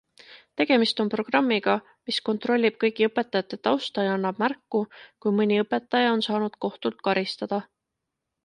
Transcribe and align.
Tegemist 0.59 1.01
on 1.03 1.09
programmiga, 1.13 1.75
mis 2.09 2.17
kontrollib 2.29 2.79
kõigi 2.85 3.07
õpetajate 3.09 3.59
tausta 3.69 4.07
ja 4.07 4.15
annab 4.15 4.41
märku, 4.45 4.83
kui 5.25 5.37
mõni 5.41 5.63
õpetaja 5.67 6.15
on 6.17 6.27
saanud 6.31 6.61
kohtult 6.67 7.05
karistada. 7.11 7.65